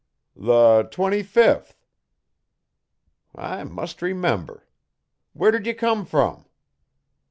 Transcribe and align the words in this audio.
'The 0.35 0.87
twenty 0.89 1.21
fifth.' 1.21 1.85
'I 3.35 3.65
must 3.65 4.01
remember. 4.01 4.65
Where 5.33 5.51
did 5.51 5.67
you 5.67 5.75
come 5.75 6.07
from?' 6.07 6.45